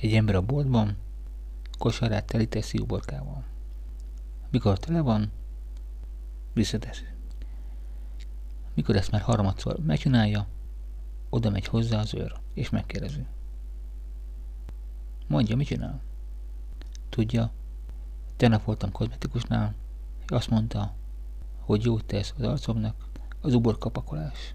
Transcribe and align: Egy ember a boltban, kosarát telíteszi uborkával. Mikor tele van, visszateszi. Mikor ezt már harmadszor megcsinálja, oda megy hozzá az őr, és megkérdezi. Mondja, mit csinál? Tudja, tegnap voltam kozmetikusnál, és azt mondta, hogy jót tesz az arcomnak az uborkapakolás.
Egy 0.00 0.14
ember 0.14 0.34
a 0.34 0.42
boltban, 0.42 0.96
kosarát 1.78 2.24
telíteszi 2.24 2.78
uborkával. 2.78 3.44
Mikor 4.50 4.78
tele 4.78 5.00
van, 5.00 5.30
visszateszi. 6.52 7.04
Mikor 8.74 8.96
ezt 8.96 9.10
már 9.10 9.20
harmadszor 9.20 9.78
megcsinálja, 9.78 10.46
oda 11.28 11.50
megy 11.50 11.66
hozzá 11.66 12.00
az 12.00 12.14
őr, 12.14 12.34
és 12.54 12.70
megkérdezi. 12.70 13.26
Mondja, 15.26 15.56
mit 15.56 15.66
csinál? 15.66 16.00
Tudja, 17.08 17.52
tegnap 18.36 18.64
voltam 18.64 18.92
kozmetikusnál, 18.92 19.74
és 20.24 20.30
azt 20.30 20.50
mondta, 20.50 20.94
hogy 21.60 21.84
jót 21.84 22.04
tesz 22.04 22.34
az 22.36 22.44
arcomnak 22.44 23.08
az 23.40 23.54
uborkapakolás. 23.54 24.54